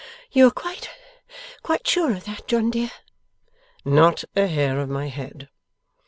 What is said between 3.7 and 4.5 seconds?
'Not a